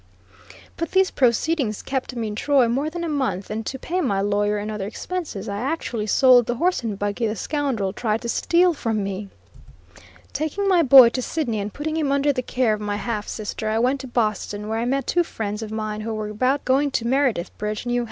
[0.77, 4.19] But these proceedings kept me in Troy more than a month, and to pay my
[4.19, 8.29] lawyer and other expenses, I actually sold the horse and buggy the scoundrel tried to
[8.29, 9.29] steal from me.
[10.33, 13.69] Taking my boy to Sidney and putting him under the care of my half sister,
[13.69, 16.89] I went to Boston, where I met two friends of mine who were about going
[16.89, 17.99] to Meredith Bridge, N.H.